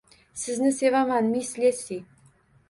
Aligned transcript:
Sizni 0.43 0.71
sevaman, 0.77 1.29
miss 1.35 1.53
Lesli 1.61 2.01